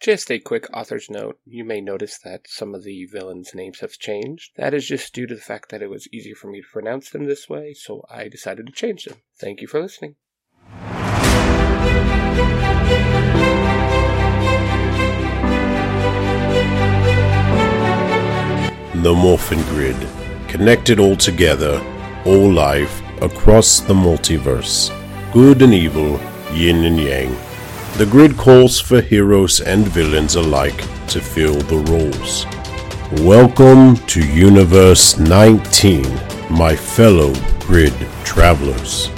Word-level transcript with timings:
Just 0.00 0.30
a 0.30 0.38
quick 0.38 0.66
author's 0.72 1.10
note. 1.10 1.38
You 1.44 1.62
may 1.62 1.82
notice 1.82 2.18
that 2.24 2.48
some 2.48 2.74
of 2.74 2.84
the 2.84 3.04
villains' 3.04 3.54
names 3.54 3.80
have 3.80 3.98
changed. 3.98 4.52
That 4.56 4.72
is 4.72 4.88
just 4.88 5.12
due 5.12 5.26
to 5.26 5.34
the 5.34 5.42
fact 5.42 5.68
that 5.68 5.82
it 5.82 5.90
was 5.90 6.08
easier 6.10 6.34
for 6.34 6.50
me 6.50 6.62
to 6.62 6.66
pronounce 6.72 7.10
them 7.10 7.26
this 7.26 7.50
way, 7.50 7.74
so 7.74 8.06
I 8.08 8.28
decided 8.28 8.64
to 8.66 8.72
change 8.72 9.04
them. 9.04 9.18
Thank 9.38 9.60
you 9.60 9.66
for 9.66 9.78
listening. 9.78 10.16
The 19.02 19.14
Morphin 19.14 19.60
Grid. 19.64 20.08
Connected 20.48 20.98
all 20.98 21.16
together, 21.16 21.78
all 22.24 22.50
life, 22.50 23.02
across 23.20 23.80
the 23.80 23.92
multiverse. 23.92 24.88
Good 25.34 25.60
and 25.60 25.74
evil, 25.74 26.18
yin 26.54 26.84
and 26.84 26.98
yang. 26.98 27.49
The 27.96 28.06
grid 28.06 28.36
calls 28.38 28.80
for 28.80 29.02
heroes 29.02 29.60
and 29.60 29.86
villains 29.86 30.34
alike 30.36 30.78
to 31.08 31.20
fill 31.20 31.54
the 31.54 31.78
roles. 31.90 32.46
Welcome 33.26 33.96
to 34.06 34.26
Universe 34.26 35.18
19, 35.18 36.06
my 36.48 36.74
fellow 36.74 37.34
grid 37.58 37.92
travelers. 38.24 39.10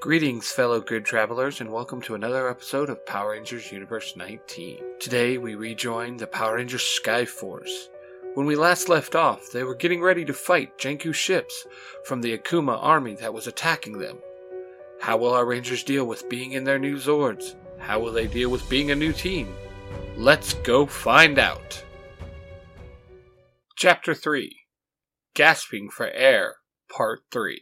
Greetings, 0.00 0.50
fellow 0.50 0.80
grid 0.80 1.04
travelers, 1.04 1.60
and 1.60 1.72
welcome 1.72 2.00
to 2.02 2.14
another 2.14 2.48
episode 2.48 2.90
of 2.90 3.04
Power 3.06 3.32
Rangers 3.32 3.70
Universe 3.70 4.14
19. 4.16 4.78
Today, 4.98 5.36
we 5.36 5.54
rejoin 5.54 6.16
the 6.16 6.26
Power 6.26 6.56
Rangers 6.56 6.82
Sky 6.82 7.24
Force. 7.24 7.88
When 8.36 8.44
we 8.44 8.54
last 8.54 8.90
left 8.90 9.14
off, 9.14 9.50
they 9.50 9.64
were 9.64 9.74
getting 9.74 10.02
ready 10.02 10.22
to 10.26 10.34
fight 10.34 10.76
Janku 10.76 11.14
ships 11.14 11.66
from 12.04 12.20
the 12.20 12.36
Akuma 12.36 12.76
army 12.78 13.14
that 13.14 13.32
was 13.32 13.46
attacking 13.46 13.96
them. 13.96 14.18
How 15.00 15.16
will 15.16 15.32
our 15.32 15.46
Rangers 15.46 15.82
deal 15.82 16.04
with 16.04 16.28
being 16.28 16.52
in 16.52 16.64
their 16.64 16.78
new 16.78 16.96
Zords? 16.96 17.54
How 17.78 17.98
will 17.98 18.12
they 18.12 18.26
deal 18.26 18.50
with 18.50 18.68
being 18.68 18.90
a 18.90 18.94
new 18.94 19.14
team? 19.14 19.56
Let's 20.18 20.52
go 20.52 20.84
find 20.84 21.38
out. 21.38 21.82
Chapter 23.74 24.12
3 24.12 24.54
Gasping 25.32 25.88
for 25.88 26.10
Air, 26.10 26.56
Part 26.94 27.20
3 27.32 27.58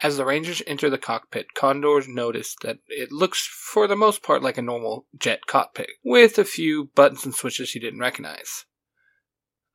as 0.00 0.16
the 0.16 0.24
Rangers 0.24 0.62
enter 0.66 0.90
the 0.90 0.98
cockpit, 0.98 1.54
Condors 1.54 2.08
noticed 2.08 2.62
that 2.62 2.78
it 2.88 3.12
looks 3.12 3.46
for 3.46 3.86
the 3.86 3.94
most 3.94 4.24
part 4.24 4.42
like 4.42 4.58
a 4.58 4.62
normal 4.62 5.06
jet 5.16 5.46
cockpit, 5.46 5.90
with 6.02 6.38
a 6.38 6.44
few 6.44 6.86
buttons 6.96 7.24
and 7.24 7.36
switches 7.36 7.70
he 7.70 7.78
didn't 7.78 8.00
recognize. 8.00 8.64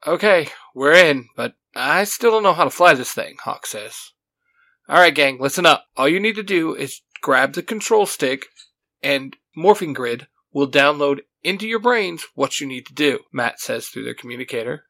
Okay, 0.05 0.49
we're 0.75 0.93
in, 0.93 1.29
but 1.35 1.53
I 1.75 2.03
still 2.03 2.31
don't 2.31 2.43
know 2.43 2.53
how 2.53 2.65
to 2.65 2.69
fly 2.69 2.93
this 2.93 3.13
thing, 3.13 3.35
Hawk 3.43 3.65
says. 3.65 4.11
Alright, 4.89 5.15
gang, 5.15 5.37
listen 5.39 5.65
up. 5.65 5.85
All 5.95 6.09
you 6.09 6.19
need 6.19 6.35
to 6.35 6.43
do 6.43 6.75
is 6.75 7.01
grab 7.21 7.53
the 7.53 7.63
control 7.63 8.05
stick, 8.05 8.47
and 9.01 9.37
Morphing 9.57 9.93
Grid 9.93 10.27
will 10.51 10.69
download 10.69 11.21
into 11.41 11.67
your 11.67 11.79
brains 11.79 12.25
what 12.35 12.59
you 12.59 12.67
need 12.67 12.85
to 12.87 12.93
do, 12.93 13.19
Matt 13.31 13.61
says 13.61 13.87
through 13.87 14.03
their 14.03 14.13
communicator. 14.13 14.85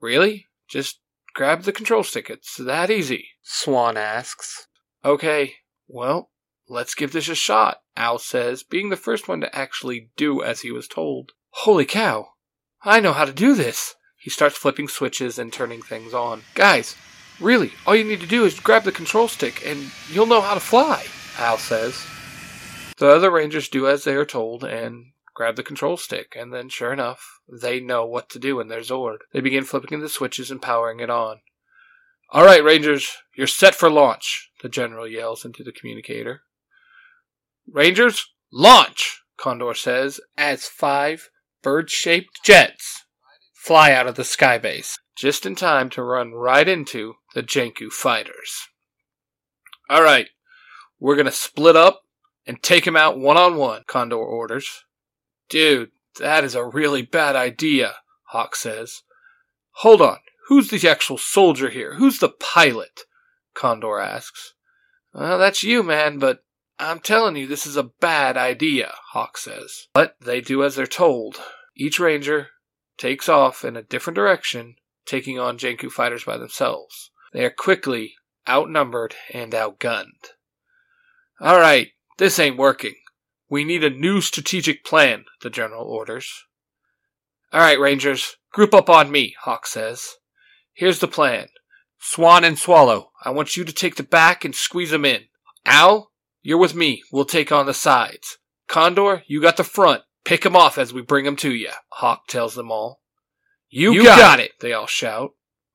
Really? 0.00 0.46
Just 0.68 1.00
grab 1.34 1.62
the 1.62 1.72
control 1.72 2.04
stick. 2.04 2.30
It's 2.30 2.56
that 2.56 2.90
easy. 2.90 3.28
Swan 3.42 3.96
asks. 3.96 4.68
Okay, 5.04 5.54
well, 5.88 6.30
let's 6.68 6.94
give 6.94 7.12
this 7.12 7.28
a 7.28 7.34
shot, 7.34 7.78
Owl 7.96 8.18
says, 8.18 8.62
being 8.62 8.90
the 8.90 8.96
first 8.96 9.28
one 9.28 9.40
to 9.40 9.54
actually 9.54 10.10
do 10.16 10.42
as 10.42 10.60
he 10.60 10.70
was 10.70 10.86
told. 10.86 11.32
Holy 11.50 11.84
cow! 11.84 12.28
I 12.84 13.00
know 13.00 13.14
how 13.14 13.24
to 13.24 13.32
do 13.32 13.54
this! 13.54 13.94
He 14.18 14.28
starts 14.28 14.58
flipping 14.58 14.88
switches 14.88 15.38
and 15.38 15.50
turning 15.50 15.80
things 15.80 16.12
on. 16.12 16.42
Guys, 16.54 16.96
really, 17.40 17.72
all 17.86 17.96
you 17.96 18.04
need 18.04 18.20
to 18.20 18.26
do 18.26 18.44
is 18.44 18.60
grab 18.60 18.84
the 18.84 18.92
control 18.92 19.26
stick 19.26 19.66
and 19.66 19.90
you'll 20.10 20.26
know 20.26 20.42
how 20.42 20.52
to 20.52 20.60
fly, 20.60 21.06
Owl 21.38 21.56
says. 21.56 22.06
The 22.98 23.08
other 23.08 23.30
Rangers 23.30 23.68
do 23.68 23.88
as 23.88 24.04
they 24.04 24.14
are 24.14 24.26
told 24.26 24.64
and 24.64 25.06
grab 25.34 25.56
the 25.56 25.62
control 25.62 25.96
stick, 25.96 26.36
and 26.38 26.52
then, 26.52 26.68
sure 26.68 26.92
enough, 26.92 27.40
they 27.48 27.80
know 27.80 28.06
what 28.06 28.28
to 28.30 28.38
do 28.38 28.60
in 28.60 28.68
their 28.68 28.80
Zord. 28.80 29.18
They 29.32 29.40
begin 29.40 29.64
flipping 29.64 30.00
the 30.00 30.08
switches 30.08 30.50
and 30.50 30.62
powering 30.62 31.00
it 31.00 31.10
on. 31.10 31.40
All 32.30 32.44
right, 32.44 32.62
Rangers, 32.62 33.16
you're 33.34 33.46
set 33.46 33.74
for 33.74 33.90
launch, 33.90 34.50
the 34.62 34.68
general 34.68 35.08
yells 35.08 35.44
into 35.44 35.64
the 35.64 35.72
communicator. 35.72 36.42
Rangers, 37.66 38.26
launch, 38.52 39.22
Condor 39.36 39.74
says, 39.74 40.20
as 40.36 40.66
five 40.66 41.30
bird 41.64 41.90
shaped 41.90 42.44
jets 42.44 43.04
fly 43.64 43.90
out 43.90 44.06
of 44.06 44.14
the 44.14 44.22
skybase, 44.22 44.98
just 45.16 45.46
in 45.46 45.54
time 45.54 45.88
to 45.88 46.02
run 46.02 46.32
right 46.32 46.68
into 46.68 47.14
the 47.34 47.42
Janku 47.42 47.90
fighters. 47.90 48.68
All 49.88 50.02
right, 50.02 50.28
we're 51.00 51.16
to 51.16 51.32
split 51.32 51.74
up 51.74 52.02
and 52.46 52.62
take 52.62 52.86
him 52.86 52.94
out 52.94 53.18
one 53.18 53.38
on 53.38 53.56
one, 53.56 53.84
Condor 53.86 54.16
orders. 54.16 54.84
Dude, 55.48 55.92
that 56.20 56.44
is 56.44 56.54
a 56.54 56.66
really 56.66 57.00
bad 57.00 57.36
idea, 57.36 57.94
Hawk 58.24 58.54
says. 58.54 59.02
Hold 59.76 60.02
on, 60.02 60.18
who's 60.48 60.68
the 60.68 60.88
actual 60.88 61.16
soldier 61.16 61.70
here? 61.70 61.94
Who's 61.94 62.18
the 62.18 62.28
pilot? 62.28 63.00
Condor 63.54 63.98
asks. 63.98 64.52
Well, 65.14 65.38
that's 65.38 65.62
you, 65.62 65.82
man, 65.82 66.18
but 66.18 66.44
I'm 66.78 67.00
telling 67.00 67.36
you, 67.36 67.46
this 67.46 67.66
is 67.66 67.76
a 67.76 67.90
bad 68.00 68.36
idea, 68.36 68.92
Hawk 69.12 69.38
says. 69.38 69.86
But 69.94 70.16
they 70.20 70.40
do 70.40 70.64
as 70.64 70.74
they're 70.74 70.86
told. 70.86 71.40
Each 71.76 72.00
ranger 72.00 72.48
takes 72.98 73.28
off 73.28 73.64
in 73.64 73.76
a 73.76 73.82
different 73.82 74.16
direction, 74.16 74.76
taking 75.06 75.38
on 75.38 75.58
Janku 75.58 75.90
fighters 75.90 76.24
by 76.24 76.36
themselves. 76.36 77.10
They 77.32 77.44
are 77.44 77.50
quickly 77.50 78.14
outnumbered 78.48 79.14
and 79.32 79.52
outgunned. 79.52 80.32
All 81.40 81.58
right, 81.58 81.88
this 82.18 82.38
ain't 82.38 82.56
working. 82.56 82.94
We 83.48 83.64
need 83.64 83.84
a 83.84 83.90
new 83.90 84.20
strategic 84.20 84.84
plan, 84.84 85.24
the 85.42 85.50
general 85.50 85.86
orders. 85.86 86.44
All 87.52 87.60
right, 87.60 87.78
Rangers, 87.78 88.36
group 88.52 88.74
up 88.74 88.90
on 88.90 89.10
me, 89.10 89.34
Hawk 89.42 89.66
says. 89.66 90.14
Here's 90.72 90.98
the 90.98 91.08
plan. 91.08 91.48
Swan 91.98 92.44
and 92.44 92.58
Swallow, 92.58 93.10
I 93.24 93.30
want 93.30 93.56
you 93.56 93.64
to 93.64 93.72
take 93.72 93.96
the 93.96 94.02
back 94.02 94.44
and 94.44 94.54
squeeze 94.54 94.90
them 94.90 95.04
in. 95.04 95.24
Owl, 95.66 96.10
you're 96.44 96.58
with 96.58 96.74
me. 96.74 97.02
We'll 97.10 97.24
take 97.24 97.50
on 97.50 97.64
the 97.64 97.72
sides. 97.72 98.36
Condor, 98.68 99.22
you 99.26 99.40
got 99.40 99.56
the 99.56 99.64
front. 99.64 100.02
Pick 100.24 100.44
'em 100.44 100.54
off 100.54 100.76
as 100.76 100.92
we 100.92 101.00
bring 101.00 101.26
'em 101.26 101.36
to 101.36 101.52
you, 101.52 101.70
Hawk 101.88 102.26
tells 102.28 102.54
them 102.54 102.70
all. 102.70 103.00
You, 103.70 103.92
you 103.92 104.04
got, 104.04 104.18
got 104.18 104.40
it. 104.40 104.50
it, 104.50 104.52
they 104.60 104.74
all 104.74 104.86
shout. 104.86 105.30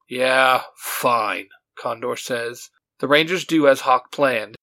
Yeah, 0.08 0.62
fine, 0.78 1.48
Condor 1.76 2.16
says. 2.16 2.70
The 3.00 3.08
Rangers 3.08 3.46
do 3.46 3.68
as 3.68 3.82
Hawk 3.82 4.12
planned. 4.12 4.56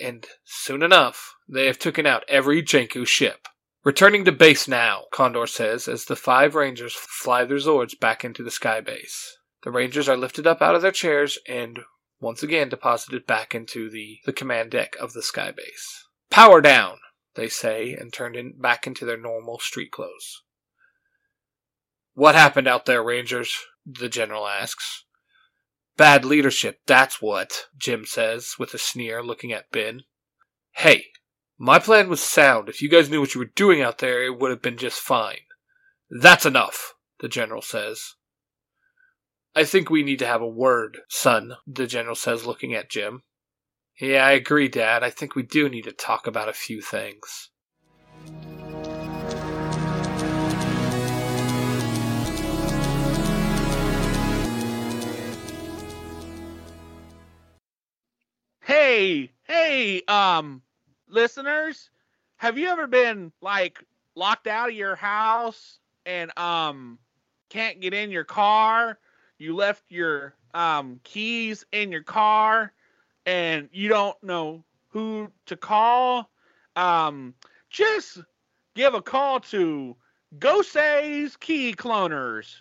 And 0.00 0.26
soon 0.44 0.82
enough, 0.82 1.36
they 1.48 1.66
have 1.66 1.78
taken 1.78 2.06
out 2.06 2.24
every 2.28 2.60
Janku 2.60 3.06
ship. 3.06 3.46
Returning 3.84 4.24
to 4.24 4.32
base 4.32 4.68
now, 4.68 5.04
Condor 5.12 5.46
says 5.46 5.88
as 5.88 6.04
the 6.04 6.14
five 6.14 6.54
Rangers 6.54 6.94
fly 6.94 7.44
their 7.44 7.56
Zords 7.56 7.98
back 7.98 8.24
into 8.24 8.44
the 8.44 8.50
sky 8.50 8.80
base. 8.80 9.38
The 9.64 9.72
Rangers 9.72 10.08
are 10.08 10.16
lifted 10.16 10.46
up 10.46 10.62
out 10.62 10.76
of 10.76 10.82
their 10.82 10.92
chairs 10.92 11.38
and 11.48 11.80
once 12.20 12.44
again 12.44 12.68
deposited 12.68 13.26
back 13.26 13.54
into 13.54 13.90
the, 13.90 14.20
the 14.24 14.32
command 14.32 14.70
deck 14.70 14.94
of 15.00 15.12
the 15.12 15.22
sky 15.22 15.50
base. 15.50 16.06
Power 16.30 16.60
down, 16.60 16.98
they 17.34 17.48
say, 17.48 17.92
and 17.92 18.12
turned 18.12 18.36
in, 18.36 18.60
back 18.60 18.86
into 18.86 19.04
their 19.04 19.16
normal 19.16 19.58
street 19.58 19.90
clothes. 19.90 20.42
What 22.14 22.36
happened 22.36 22.68
out 22.68 22.86
there, 22.86 23.02
Rangers? 23.02 23.56
The 23.84 24.08
general 24.08 24.46
asks. 24.46 25.04
Bad 25.96 26.24
leadership, 26.24 26.80
that's 26.86 27.20
what, 27.20 27.66
Jim 27.76 28.06
says, 28.06 28.54
with 28.58 28.72
a 28.74 28.78
sneer, 28.78 29.22
looking 29.22 29.52
at 29.52 29.70
Ben. 29.72 30.02
Hey, 30.72 31.06
my 31.64 31.78
plan 31.78 32.08
was 32.08 32.20
sound. 32.20 32.68
If 32.68 32.82
you 32.82 32.88
guys 32.88 33.08
knew 33.08 33.20
what 33.20 33.36
you 33.36 33.38
were 33.38 33.52
doing 33.54 33.82
out 33.82 33.98
there, 33.98 34.24
it 34.24 34.36
would 34.36 34.50
have 34.50 34.62
been 34.62 34.76
just 34.76 34.98
fine. 34.98 35.42
That's 36.10 36.44
enough, 36.44 36.94
the 37.20 37.28
general 37.28 37.62
says. 37.62 38.16
I 39.54 39.62
think 39.62 39.88
we 39.88 40.02
need 40.02 40.18
to 40.18 40.26
have 40.26 40.42
a 40.42 40.48
word, 40.48 41.02
son, 41.08 41.52
the 41.64 41.86
general 41.86 42.16
says, 42.16 42.44
looking 42.44 42.74
at 42.74 42.90
Jim. 42.90 43.22
Yeah, 44.00 44.26
I 44.26 44.32
agree, 44.32 44.66
Dad. 44.66 45.04
I 45.04 45.10
think 45.10 45.36
we 45.36 45.44
do 45.44 45.68
need 45.68 45.84
to 45.84 45.92
talk 45.92 46.26
about 46.26 46.48
a 46.48 46.52
few 46.52 46.80
things. 46.82 47.50
Hey, 58.64 59.30
hey, 59.46 60.02
um, 60.08 60.62
listeners, 61.12 61.90
have 62.36 62.58
you 62.58 62.68
ever 62.68 62.86
been 62.86 63.32
like 63.40 63.84
locked 64.14 64.46
out 64.46 64.70
of 64.70 64.74
your 64.74 64.96
house 64.96 65.78
and 66.06 66.36
um 66.38 66.98
can't 67.50 67.80
get 67.80 67.94
in 67.94 68.10
your 68.10 68.24
car? 68.24 68.98
You 69.38 69.54
left 69.54 69.84
your 69.90 70.34
um 70.54 71.00
keys 71.04 71.64
in 71.72 71.92
your 71.92 72.02
car 72.02 72.72
and 73.26 73.68
you 73.72 73.88
don't 73.88 74.20
know 74.22 74.64
who 74.88 75.30
to 75.46 75.56
call? 75.56 76.30
Um 76.74 77.34
just 77.70 78.18
give 78.74 78.94
a 78.94 79.02
call 79.02 79.40
to 79.40 79.96
Gosei's 80.38 81.36
Key 81.36 81.74
Cloners. 81.74 82.56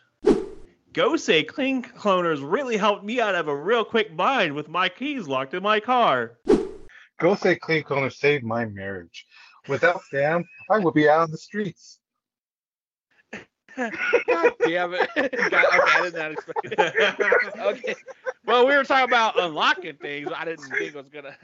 Gosei 0.93 1.47
Clean 1.47 1.81
Cloners 1.81 2.39
really 2.43 2.75
helped 2.75 3.05
me 3.05 3.21
out 3.21 3.33
of 3.33 3.47
a 3.47 3.55
real 3.55 3.85
quick 3.85 4.17
bind 4.17 4.53
with 4.53 4.67
my 4.67 4.89
keys 4.89 5.25
locked 5.25 5.53
in 5.53 5.63
my 5.63 5.79
car. 5.79 6.33
Gosei 7.21 7.59
Clean 7.59 7.83
Cleaner 7.83 8.09
saved 8.09 8.43
my 8.43 8.65
marriage. 8.65 9.27
Without 9.67 10.01
Sam, 10.03 10.43
I 10.71 10.79
would 10.79 10.95
be 10.95 11.07
out 11.07 11.21
on 11.21 11.31
the 11.31 11.37
streets. 11.37 11.99
Damn 13.77 14.93
it. 14.95 15.09
Okay, 15.17 15.91
I 15.93 16.01
did 16.01 16.15
not 16.15 16.31
expect 16.31 16.59
it. 16.65 16.79
okay. 17.59 17.95
Well, 18.45 18.67
we 18.67 18.75
were 18.75 18.83
talking 18.83 19.09
about 19.09 19.39
unlocking 19.39 19.97
things. 19.97 20.31
I 20.35 20.45
didn't 20.45 20.65
think 20.69 20.95
it 20.95 20.95
was 20.95 21.09
gonna. 21.09 21.37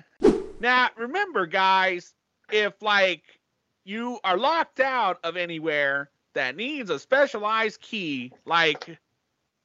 Now, 0.60 0.90
remember, 0.98 1.46
guys, 1.46 2.16
if 2.52 2.82
like 2.82 3.40
you 3.86 4.20
are 4.24 4.38
locked 4.38 4.80
out 4.80 5.20
of 5.24 5.38
anywhere 5.38 6.12
that 6.34 6.56
needs 6.56 6.90
a 6.90 7.00
specialized 7.00 7.82
key, 7.82 8.34
like 8.46 9.00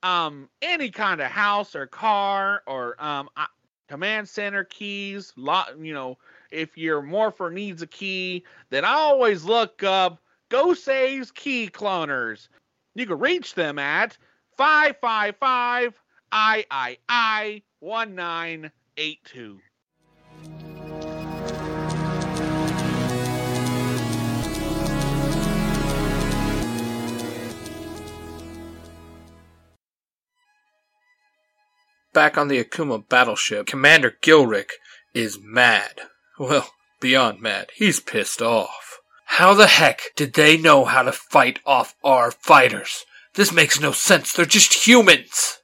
um 0.02 0.50
any 0.62 0.90
kind 0.90 1.20
of 1.20 1.30
house 1.30 1.74
or 1.76 1.86
car 1.86 2.62
or 2.66 3.02
um 3.02 3.28
uh, 3.36 3.46
command 3.92 4.26
center 4.26 4.64
keys, 4.64 5.34
lot 5.36 5.78
you 5.78 5.92
know, 5.92 6.16
if 6.50 6.78
your 6.78 7.02
morpher 7.02 7.50
needs 7.50 7.82
a 7.82 7.86
key, 7.86 8.42
then 8.70 8.86
I 8.86 8.94
always 8.94 9.44
look 9.44 9.82
up 9.82 10.18
Gosei's 10.48 11.30
Key 11.30 11.68
Cloners. 11.70 12.48
You 12.94 13.04
can 13.04 13.18
reach 13.18 13.52
them 13.54 13.78
at 13.78 14.16
555 14.56 15.92
III 16.32 17.62
1982. 17.80 19.60
Back 32.12 32.36
on 32.36 32.48
the 32.48 32.62
Akuma 32.62 33.08
battleship, 33.08 33.66
Commander 33.66 34.14
Gilrick 34.22 34.70
is 35.14 35.38
mad. 35.42 36.02
Well, 36.38 36.70
beyond 37.00 37.40
mad. 37.40 37.70
He's 37.74 38.00
pissed 38.00 38.42
off. 38.42 39.00
How 39.26 39.54
the 39.54 39.66
heck 39.66 40.02
did 40.14 40.34
they 40.34 40.56
know 40.56 40.84
how 40.84 41.02
to 41.02 41.12
fight 41.12 41.58
off 41.64 41.94
our 42.04 42.30
fighters? 42.30 43.04
This 43.34 43.52
makes 43.52 43.80
no 43.80 43.92
sense. 43.92 44.32
They're 44.32 44.44
just 44.44 44.86
humans. 44.86 45.58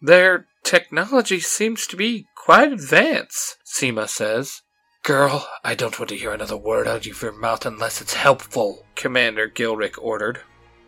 Their 0.00 0.46
technology 0.62 1.40
seems 1.40 1.86
to 1.86 1.96
be 1.96 2.26
quite 2.36 2.72
advanced, 2.72 3.56
Seema 3.64 4.08
says. 4.08 4.60
Girl, 5.02 5.48
I 5.64 5.74
don't 5.74 5.98
want 5.98 6.10
to 6.10 6.16
hear 6.16 6.32
another 6.32 6.56
word 6.56 6.86
out 6.86 7.06
of 7.06 7.22
your 7.22 7.32
mouth 7.32 7.64
unless 7.64 8.00
it's 8.00 8.14
helpful, 8.14 8.84
Commander 8.94 9.48
Gilrick 9.48 9.96
ordered. 9.98 10.40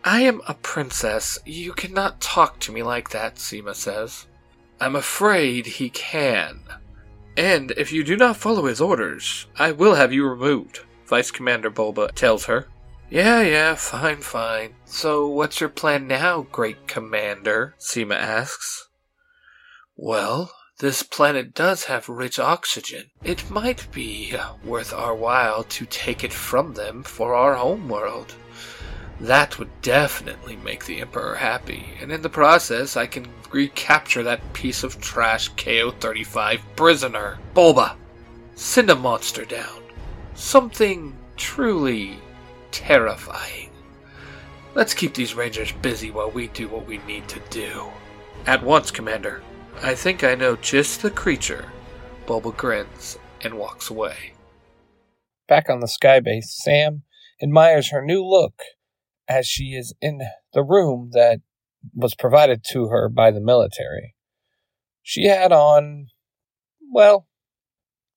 I 0.04 0.20
am 0.20 0.42
a 0.46 0.54
princess. 0.54 1.38
You 1.46 1.72
cannot 1.72 2.20
talk 2.20 2.60
to 2.60 2.72
me 2.72 2.82
like 2.82 3.10
that, 3.10 3.36
Seema 3.36 3.74
says. 3.74 4.26
I'm 4.84 4.96
afraid 4.96 5.64
he 5.64 5.88
can. 5.88 6.60
And 7.38 7.70
if 7.70 7.90
you 7.90 8.04
do 8.04 8.18
not 8.18 8.36
follow 8.36 8.66
his 8.66 8.82
orders, 8.82 9.46
I 9.56 9.72
will 9.72 9.94
have 9.94 10.12
you 10.12 10.28
removed, 10.28 10.80
Vice 11.06 11.30
Commander 11.30 11.70
Bulba 11.70 12.10
tells 12.14 12.44
her. 12.44 12.68
Yeah, 13.08 13.40
yeah, 13.40 13.76
fine, 13.76 14.20
fine. 14.20 14.74
So, 14.84 15.26
what's 15.26 15.58
your 15.58 15.70
plan 15.70 16.06
now, 16.06 16.42
Great 16.52 16.86
Commander? 16.86 17.74
Seema 17.78 18.16
asks. 18.16 18.88
Well, 19.96 20.52
this 20.80 21.02
planet 21.02 21.54
does 21.54 21.84
have 21.84 22.10
rich 22.10 22.38
oxygen. 22.38 23.04
It 23.22 23.48
might 23.48 23.90
be 23.90 24.36
worth 24.62 24.92
our 24.92 25.14
while 25.14 25.64
to 25.64 25.86
take 25.86 26.24
it 26.24 26.32
from 26.32 26.74
them 26.74 27.04
for 27.04 27.34
our 27.34 27.54
home 27.54 27.88
world. 27.88 28.34
That 29.20 29.58
would 29.58 29.70
definitely 29.80 30.56
make 30.56 30.84
the 30.84 31.00
Emperor 31.00 31.36
happy, 31.36 31.84
and 32.00 32.10
in 32.10 32.22
the 32.22 32.28
process, 32.28 32.96
I 32.96 33.06
can 33.06 33.28
recapture 33.52 34.22
that 34.24 34.52
piece 34.52 34.82
of 34.82 35.00
trash 35.00 35.48
KO 35.50 35.92
35 35.92 36.60
prisoner. 36.74 37.38
Bulba, 37.54 37.96
send 38.56 38.90
a 38.90 38.96
monster 38.96 39.44
down. 39.44 39.82
Something 40.34 41.16
truly 41.36 42.18
terrifying. 42.72 43.70
Let's 44.74 44.94
keep 44.94 45.14
these 45.14 45.36
Rangers 45.36 45.70
busy 45.70 46.10
while 46.10 46.30
we 46.30 46.48
do 46.48 46.68
what 46.68 46.86
we 46.86 46.98
need 46.98 47.28
to 47.28 47.40
do. 47.50 47.86
At 48.46 48.64
once, 48.64 48.90
Commander. 48.90 49.42
I 49.82 49.94
think 49.94 50.24
I 50.24 50.34
know 50.34 50.56
just 50.56 51.02
the 51.02 51.10
creature. 51.10 51.66
Bulba 52.26 52.50
grins 52.52 53.18
and 53.40 53.54
walks 53.54 53.90
away. 53.90 54.34
Back 55.46 55.70
on 55.70 55.78
the 55.78 55.86
skybase, 55.86 56.44
Sam 56.46 57.02
admires 57.40 57.90
her 57.90 58.04
new 58.04 58.24
look 58.24 58.60
as 59.28 59.46
she 59.46 59.74
is 59.74 59.94
in 60.00 60.20
the 60.52 60.62
room 60.62 61.10
that 61.12 61.40
was 61.94 62.14
provided 62.14 62.64
to 62.70 62.88
her 62.88 63.08
by 63.08 63.30
the 63.30 63.40
military. 63.40 64.14
She 65.02 65.26
had 65.26 65.52
on, 65.52 66.08
well, 66.92 67.26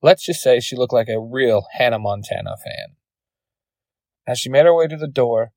let's 0.02 0.26
just 0.26 0.42
say 0.42 0.60
she 0.60 0.76
looked 0.76 0.94
like 0.94 1.10
a 1.10 1.20
real 1.20 1.66
Hannah 1.74 2.00
Montana 2.00 2.56
fan. 2.58 2.96
As 4.26 4.40
she 4.40 4.50
made 4.50 4.66
her 4.66 4.76
way 4.76 4.88
to 4.88 4.98
the 4.98 5.08
door, 5.08 5.52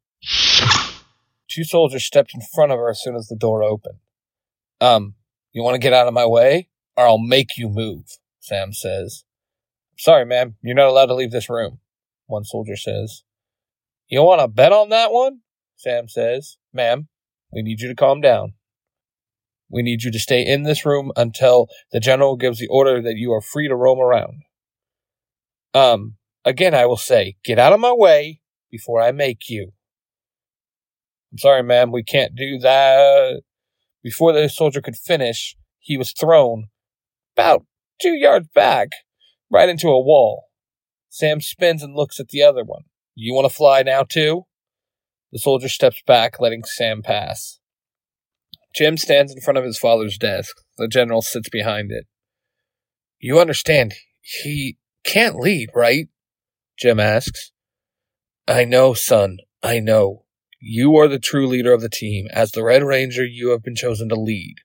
two 1.48 1.64
soldiers 1.64 2.04
stepped 2.04 2.34
in 2.34 2.40
front 2.40 2.72
of 2.72 2.78
her 2.78 2.90
as 2.90 3.02
soon 3.02 3.16
as 3.16 3.26
the 3.26 3.36
door 3.36 3.62
opened. 3.62 3.98
Um, 4.80 5.14
you 5.52 5.62
want 5.62 5.74
to 5.74 5.80
get 5.80 5.92
out 5.92 6.06
of 6.06 6.14
my 6.14 6.26
way, 6.26 6.68
or 6.96 7.06
I'll 7.06 7.18
make 7.18 7.56
you 7.56 7.68
move, 7.68 8.04
Sam 8.38 8.72
says. 8.72 9.24
Sorry, 9.98 10.24
ma'am, 10.24 10.56
you're 10.62 10.74
not 10.74 10.88
allowed 10.88 11.06
to 11.06 11.14
leave 11.14 11.32
this 11.32 11.50
room, 11.50 11.80
one 12.26 12.44
soldier 12.44 12.76
says. 12.76 13.22
You 14.10 14.22
want 14.24 14.40
to 14.40 14.48
bet 14.48 14.72
on 14.72 14.88
that 14.88 15.12
one? 15.12 15.40
Sam 15.76 16.08
says. 16.08 16.56
Ma'am, 16.72 17.08
we 17.52 17.62
need 17.62 17.80
you 17.80 17.88
to 17.88 17.94
calm 17.94 18.20
down. 18.20 18.54
We 19.70 19.82
need 19.82 20.02
you 20.02 20.10
to 20.10 20.18
stay 20.18 20.44
in 20.44 20.64
this 20.64 20.84
room 20.84 21.12
until 21.16 21.68
the 21.92 22.00
general 22.00 22.36
gives 22.36 22.58
the 22.58 22.66
order 22.66 23.00
that 23.00 23.16
you 23.16 23.32
are 23.32 23.40
free 23.40 23.68
to 23.68 23.76
roam 23.76 24.00
around. 24.00 24.42
Um, 25.74 26.16
again, 26.44 26.74
I 26.74 26.86
will 26.86 26.96
say, 26.96 27.36
get 27.44 27.60
out 27.60 27.72
of 27.72 27.78
my 27.78 27.92
way 27.92 28.40
before 28.68 29.00
I 29.00 29.12
make 29.12 29.48
you. 29.48 29.70
I'm 31.32 31.38
sorry, 31.38 31.62
ma'am, 31.62 31.92
we 31.92 32.02
can't 32.02 32.34
do 32.34 32.58
that. 32.58 33.42
Before 34.02 34.32
the 34.32 34.48
soldier 34.48 34.80
could 34.80 34.96
finish, 34.96 35.56
he 35.78 35.96
was 35.96 36.12
thrown 36.12 36.68
about 37.36 37.64
two 38.02 38.14
yards 38.14 38.48
back, 38.52 38.88
right 39.48 39.68
into 39.68 39.88
a 39.88 40.00
wall. 40.00 40.46
Sam 41.10 41.40
spins 41.40 41.84
and 41.84 41.94
looks 41.94 42.18
at 42.18 42.28
the 42.28 42.42
other 42.42 42.64
one. 42.64 42.82
You 43.14 43.34
want 43.34 43.48
to 43.48 43.54
fly 43.54 43.82
now, 43.82 44.02
too? 44.02 44.46
The 45.32 45.38
soldier 45.38 45.68
steps 45.68 46.02
back, 46.06 46.40
letting 46.40 46.64
Sam 46.64 47.02
pass. 47.02 47.60
Jim 48.74 48.96
stands 48.96 49.32
in 49.32 49.40
front 49.40 49.58
of 49.58 49.64
his 49.64 49.78
father's 49.78 50.18
desk. 50.18 50.56
The 50.78 50.88
general 50.88 51.22
sits 51.22 51.48
behind 51.48 51.90
it. 51.90 52.06
You 53.18 53.38
understand, 53.38 53.94
he 54.20 54.78
can't 55.04 55.36
lead, 55.36 55.70
right? 55.74 56.08
Jim 56.78 56.98
asks. 56.98 57.52
I 58.48 58.64
know, 58.64 58.94
son. 58.94 59.38
I 59.62 59.80
know. 59.80 60.24
You 60.60 60.96
are 60.96 61.08
the 61.08 61.18
true 61.18 61.46
leader 61.46 61.72
of 61.72 61.80
the 61.80 61.88
team. 61.88 62.26
As 62.32 62.52
the 62.52 62.64
Red 62.64 62.82
Ranger, 62.82 63.24
you 63.24 63.50
have 63.50 63.62
been 63.62 63.74
chosen 63.74 64.08
to 64.08 64.14
lead. 64.14 64.56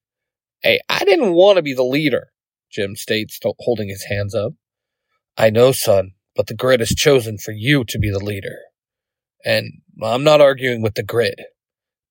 Hey, 0.62 0.80
I 0.90 1.04
didn't 1.04 1.34
want 1.34 1.58
to 1.58 1.62
be 1.62 1.74
the 1.74 1.84
leader, 1.84 2.30
Jim 2.72 2.96
states, 2.96 3.40
holding 3.60 3.90
his 3.90 4.06
hands 4.10 4.34
up. 4.34 4.54
I 5.38 5.50
know, 5.50 5.72
son, 5.72 6.14
but 6.36 6.48
the 6.48 6.56
grid 6.56 6.80
has 6.80 6.90
chosen 6.90 7.38
for 7.38 7.52
you 7.52 7.84
to 7.86 8.00
be 8.00 8.10
the 8.10 8.24
leader. 8.24 8.58
And 9.44 9.82
I'm 10.04 10.24
not 10.24 10.42
arguing 10.42 10.82
with 10.82 10.96
the 10.96 11.04
grid. 11.04 11.42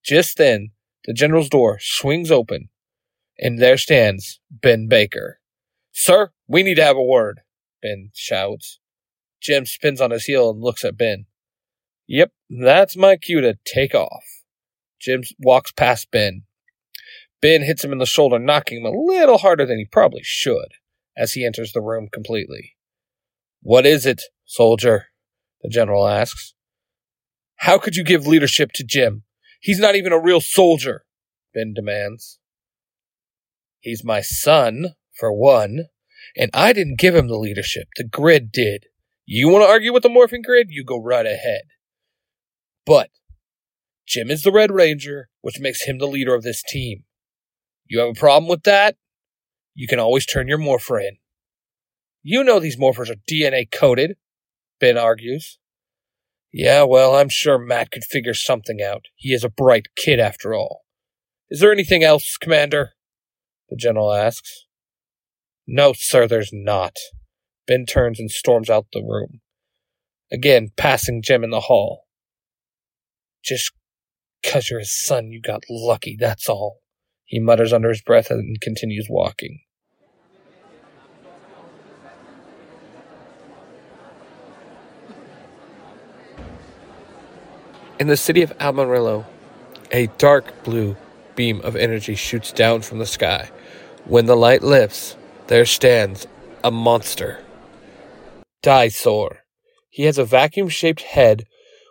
Just 0.05 0.39
then, 0.39 0.71
the 1.05 1.13
general's 1.13 1.49
door 1.49 1.79
swings 1.81 2.31
open, 2.31 2.69
and 3.39 3.59
there 3.59 3.77
stands 3.77 4.41
Ben 4.51 4.89
Baker. 4.89 5.41
Sir, 5.93 6.31
we 6.49 6.63
need 6.63 6.77
to 6.77 6.85
have 6.85 6.97
a 6.97 7.03
word, 7.03 7.41
Ben 7.83 8.11
shouts. 8.15 8.81
Jim 9.41 9.67
spins 9.67 10.01
on 10.01 10.11
his 10.11 10.25
heel 10.25 10.51
and 10.51 10.63
looks 10.63 10.85
at 10.85 10.97
Ben. 10.97 11.27
Yep, 12.07 12.33
that's 12.49 12.97
my 12.97 13.17
cue 13.17 13.41
to 13.41 13.59
take 13.65 13.95
off. 13.95 14.25
Jim 15.01 15.23
walks 15.39 15.73
past 15.73 16.11
Ben. 16.11 16.45
Ben 17.43 17.63
hits 17.63 17.85
him 17.85 17.93
in 17.93 17.99
the 17.99 18.07
shoulder, 18.07 18.39
knocking 18.39 18.79
him 18.81 18.87
a 18.87 18.99
little 18.99 19.39
harder 19.39 19.67
than 19.67 19.79
he 19.79 19.85
probably 19.85 20.23
should 20.23 20.73
as 21.17 21.35
he 21.35 21.45
enters 21.45 21.73
the 21.73 21.83
room 21.83 22.09
completely. 22.11 22.77
What 23.65 23.87
is 23.87 24.05
it, 24.05 24.21
soldier? 24.45 25.07
The 25.63 25.71
general 25.71 26.07
asks. 26.07 26.53
How 27.57 27.79
could 27.79 27.97
you 27.97 28.05
give 28.05 28.27
leadership 28.27 28.73
to 28.75 28.85
Jim? 28.85 29.23
He's 29.59 29.79
not 29.79 29.97
even 29.97 30.13
a 30.13 30.21
real 30.21 30.43
soldier, 30.43 31.07
Ben 31.55 31.73
demands. 31.73 32.39
He's 33.81 34.05
my 34.05 34.21
son, 34.21 34.97
for 35.19 35.33
one, 35.33 35.87
and 36.37 36.51
I 36.53 36.75
didn't 36.75 36.99
give 36.99 37.15
him 37.15 37.29
the 37.29 37.39
leadership. 37.39 37.89
The 37.97 38.05
grid 38.05 38.53
did. 38.53 38.85
You 39.25 39.49
want 39.49 39.65
to 39.65 39.69
argue 39.69 39.95
with 39.95 40.03
the 40.03 40.11
morphing 40.11 40.45
grid? 40.45 40.67
You 40.69 40.85
go 40.85 41.03
right 41.03 41.25
ahead. 41.25 41.63
But 42.85 43.09
Jim 44.07 44.31
is 44.31 44.43
the 44.43 44.53
Red 44.53 44.73
Ranger, 44.73 45.31
which 45.41 45.59
makes 45.59 45.85
him 45.85 45.97
the 45.97 46.07
leader 46.07 46.35
of 46.35 46.43
this 46.43 46.63
team. 46.63 47.05
You 47.87 48.01
have 48.01 48.11
a 48.11 48.21
problem 48.21 48.47
with 48.47 48.65
that? 48.65 48.97
You 49.75 49.87
can 49.87 49.99
always 49.99 50.27
turn 50.27 50.49
your 50.49 50.59
morpher 50.59 51.01
in. 51.01 51.17
You 52.27 52.43
know 52.43 52.59
these 52.59 52.79
morphers 52.79 53.11
are 53.11 53.21
DNA 53.31 53.71
coded, 53.71 54.17
Ben 54.81 54.97
argues. 54.97 55.59
Yeah, 56.51 56.85
well, 56.85 57.17
I'm 57.17 57.29
sure 57.29 57.59
Matt 57.59 57.91
could 57.91 58.03
figure 58.05 58.33
something 58.33 58.81
out. 58.81 59.05
He 59.15 59.35
is 59.35 59.45
a 59.45 59.51
bright 59.51 59.89
kid 59.95 60.19
after 60.19 60.55
all. 60.55 60.85
Is 61.51 61.61
there 61.61 61.71
anything 61.71 62.03
else, 62.03 62.39
Commander? 62.39 62.93
The 63.69 63.77
general 63.77 64.11
asks. 64.11 64.65
No, 65.67 65.93
sir, 65.95 66.27
there's 66.27 66.51
not. 66.51 66.97
Ben 67.67 67.85
turns 67.85 68.19
and 68.19 68.31
storms 68.31 68.71
out 68.71 68.87
the 68.93 69.03
room. 69.03 69.41
Again, 70.33 70.71
passing 70.79 71.21
Jim 71.23 71.45
in 71.45 71.51
the 71.51 71.61
hall. 71.61 72.05
Just 73.45 73.73
'cause 74.43 74.71
you're 74.71 74.79
his 74.81 74.97
son, 75.07 75.31
you 75.31 75.43
got 75.43 75.65
lucky, 75.69 76.17
that's 76.19 76.49
all. 76.49 76.81
He 77.27 77.39
mutters 77.39 77.73
under 77.73 77.91
his 77.91 78.01
breath 78.01 78.31
and 78.31 78.59
continues 78.63 79.09
walking. 79.11 79.61
In 87.97 88.09
the 88.09 88.17
city 88.17 88.43
of 88.43 88.53
Amarillo, 88.59 89.25
a 89.93 90.09
dark 90.19 90.65
blue 90.65 90.97
beam 91.37 91.61
of 91.61 91.77
energy 91.77 92.17
shoots 92.17 92.51
down 92.51 92.83
from 92.83 92.99
the 92.99 93.07
sky. 93.07 93.51
When 94.05 94.27
the 94.27 94.35
light 94.35 94.65
lifts, 94.65 95.17
there 95.47 95.65
stands 95.65 96.27
a 96.65 96.73
monster. 96.73 97.39
Dinosaur. 98.65 99.45
He 99.91 100.03
has 100.05 100.19
a 100.19 100.25
vacuum 100.25 100.69
shaped 100.69 101.03
head 101.03 101.47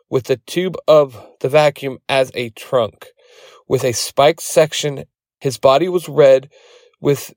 with 0.10 0.26
the 0.26 0.42
tube 0.46 0.76
of 0.90 1.26
the 1.40 1.48
vacuum 1.48 2.00
as 2.10 2.34
a 2.36 2.50
trunk. 2.50 3.08
With 3.70 3.86
a 3.86 3.94
spiked 3.94 4.42
section, 4.42 5.06
his 5.40 5.58
body 5.58 5.88
was 5.88 6.10
red 6.10 6.50
with 7.00 7.34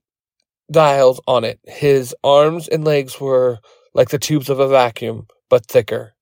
dials 0.73 1.20
on 1.28 1.44
it. 1.44 1.61
His 1.62 2.16
arms 2.25 2.66
and 2.66 2.85
legs 2.85 3.20
were 3.20 3.61
like 3.94 4.08
the 4.08 4.18
tubes 4.18 4.50
of 4.50 4.58
a 4.58 4.66
vacuum, 4.66 5.28
but 5.49 5.66
thicker. 5.66 6.15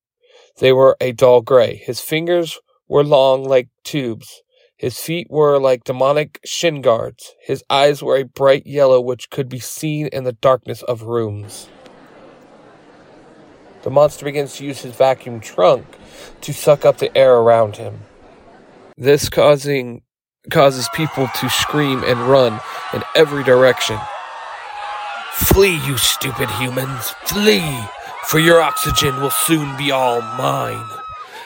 They 0.59 0.73
were 0.73 0.97
a 1.01 1.13
dull 1.13 1.41
gray. 1.41 1.77
His 1.77 2.01
fingers 2.01 2.59
were 2.89 3.05
long 3.05 3.45
like 3.45 3.69
tubes. 3.83 4.43
His 4.77 4.99
feet 4.99 5.29
were 5.31 5.59
like 5.59 5.85
demonic 5.85 6.41
shin 6.45 6.81
guards. 6.81 7.35
His 7.41 7.65
eyes 7.71 8.03
were 8.03 8.17
a 8.17 8.25
bright 8.25 8.67
yellow 8.67 9.01
which 9.01 9.31
could 9.31 9.49
be 9.49 9.61
seen 9.61 10.09
in 10.09 10.25
the 10.25 10.33
darkness 10.33 10.83
of 10.83 11.03
rooms. 11.03 11.69
The 13.83 13.91
monster 13.91 14.25
begins 14.25 14.57
to 14.57 14.65
use 14.65 14.81
his 14.81 14.95
vacuum 14.95 15.41
trunk 15.41 15.87
to 16.41 16.53
suck 16.53 16.85
up 16.85 16.99
the 16.99 17.17
air 17.17 17.35
around 17.35 17.77
him. 17.77 18.01
This 18.97 19.29
causing 19.29 20.03
causes 20.51 20.89
people 20.95 21.29
to 21.29 21.49
scream 21.49 22.03
and 22.05 22.19
run 22.21 22.61
in 22.93 23.03
every 23.15 23.45
direction. 23.45 23.99
Flee, 25.33 25.81
you 25.87 25.99
stupid 25.99 26.49
humans, 26.51 27.11
flee, 27.25 27.79
for 28.27 28.39
your 28.39 28.61
oxygen 28.61 29.21
will 29.21 29.31
soon 29.31 29.77
be 29.77 29.91
all 29.91 30.21
mine, 30.21 30.89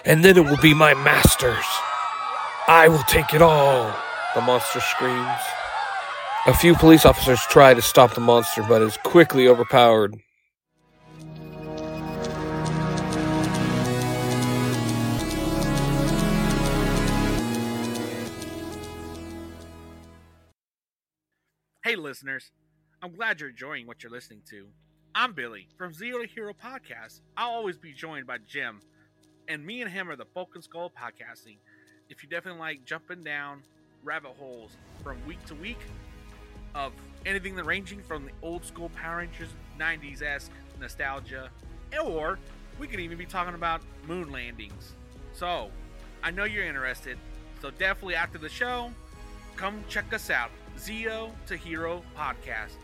and 0.05 0.25
then 0.25 0.37
it 0.37 0.45
will 0.45 0.57
be 0.59 0.75
my 0.75 0.95
master's. 0.95 1.67
I 2.67 2.89
will 2.89 3.03
take 3.05 3.35
it 3.35 3.43
all, 3.43 3.93
the 4.35 4.41
monster 4.41 4.81
screams. 4.81 5.41
A 6.47 6.55
few 6.55 6.75
police 6.75 7.05
officers 7.05 7.41
try 7.51 7.75
to 7.75 7.83
stop 7.83 8.15
the 8.15 8.21
monster, 8.21 8.63
but 8.63 8.81
is 8.81 8.97
quickly 9.05 9.49
overpowered. 9.49 10.17
Hey, 21.85 21.97
listeners. 21.97 22.51
I'm 23.01 23.15
glad 23.15 23.41
you're 23.41 23.51
enjoying 23.51 23.87
what 23.87 24.03
you're 24.03 24.13
listening 24.13 24.43
to. 24.51 24.69
I'm 25.15 25.33
Billy 25.33 25.67
from 25.77 25.93
Zero 25.93 26.23
to 26.23 26.29
Hero 26.29 26.53
Podcast. 26.53 27.21
I'll 27.37 27.51
always 27.51 27.77
be 27.77 27.93
joined 27.93 28.27
by 28.27 28.39
Jim, 28.47 28.81
and 29.49 29.65
me 29.65 29.83
and 29.83 29.91
him 29.91 30.09
are 30.11 30.17
the 30.17 30.27
Bulk 30.27 30.51
and 30.55 30.63
Skull 30.63 30.91
Podcasting. 30.91 31.57
If 32.09 32.23
you 32.23 32.29
definitely 32.29 32.61
like 32.61 32.85
jumping 32.85 33.25
down 33.25 33.63
rabbit 34.05 34.33
holes 34.39 34.77
from 35.03 35.17
week 35.27 35.45
to 35.47 35.55
week 35.55 35.79
of 36.75 36.93
anything 37.27 37.57
ranging 37.57 38.03
from 38.03 38.27
the 38.27 38.33
old 38.43 38.65
school 38.65 38.91
Power 38.91 39.19
Rangers 39.19 39.49
90s 39.79 40.23
esque 40.23 40.53
nostalgia, 40.79 41.51
or 42.05 42.39
we 42.79 42.87
could 42.87 43.01
even 43.01 43.19
be 43.19 43.27
talking 43.27 43.55
about 43.55 43.81
moon 44.07 44.31
landings. 44.31 44.93
So, 45.33 45.71
I 46.23 46.31
know 46.31 46.45
you're 46.45 46.65
interested, 46.65 47.19
so 47.61 47.71
definitely 47.71 48.15
after 48.15 48.39
the 48.39 48.49
show, 48.49 48.93
come 49.57 49.83
check 49.89 50.13
us 50.13 50.31
out. 50.31 50.51
Zeo 50.77 51.33
to 51.47 51.57
Hero 51.57 52.03
Podcast. 52.17 52.77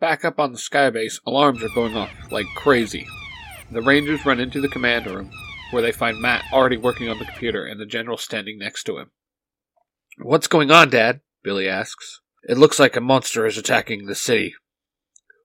Back 0.00 0.24
up 0.24 0.38
on 0.38 0.52
the 0.52 0.58
skybase, 0.58 1.20
alarms 1.26 1.62
are 1.62 1.74
going 1.74 1.96
off 1.96 2.12
like 2.30 2.46
crazy. 2.56 3.06
The 3.70 3.82
Rangers 3.82 4.24
run 4.24 4.38
into 4.38 4.60
the 4.60 4.68
command 4.68 5.06
room, 5.06 5.30
where 5.72 5.82
they 5.82 5.92
find 5.92 6.20
Matt 6.20 6.44
already 6.52 6.76
working 6.76 7.08
on 7.08 7.18
the 7.18 7.24
computer 7.24 7.66
and 7.66 7.80
the 7.80 7.86
general 7.86 8.16
standing 8.16 8.58
next 8.58 8.84
to 8.84 8.98
him. 8.98 9.10
What's 10.18 10.46
going 10.46 10.70
on, 10.70 10.90
Dad? 10.90 11.20
Billy 11.42 11.68
asks. 11.68 12.20
It 12.44 12.58
looks 12.58 12.78
like 12.78 12.96
a 12.96 13.00
monster 13.00 13.44
is 13.44 13.58
attacking 13.58 14.06
the 14.06 14.14
city. 14.14 14.54